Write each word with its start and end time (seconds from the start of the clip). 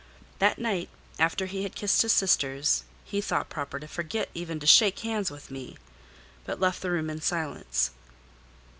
That 0.39 0.57
night, 0.57 0.89
after 1.19 1.45
he 1.45 1.61
had 1.61 1.75
kissed 1.75 2.01
his 2.01 2.11
sisters, 2.11 2.85
he 3.05 3.21
thought 3.21 3.49
proper 3.51 3.79
to 3.79 3.87
forget 3.87 4.29
even 4.33 4.59
to 4.59 4.65
shake 4.65 5.01
hands 5.01 5.29
with 5.29 5.51
me, 5.51 5.77
but 6.43 6.59
left 6.59 6.81
the 6.81 6.89
room 6.89 7.11
in 7.11 7.21
silence. 7.21 7.91